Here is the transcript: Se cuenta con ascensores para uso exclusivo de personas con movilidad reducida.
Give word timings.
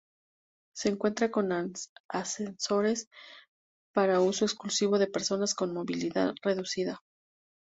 Se 0.75 0.97
cuenta 0.97 1.29
con 1.29 1.51
ascensores 2.09 3.07
para 3.93 4.19
uso 4.19 4.45
exclusivo 4.45 4.97
de 4.97 5.05
personas 5.05 5.53
con 5.53 5.75
movilidad 5.75 6.33
reducida. 6.41 7.01